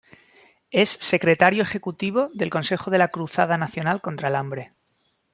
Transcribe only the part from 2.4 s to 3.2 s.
Consejo de la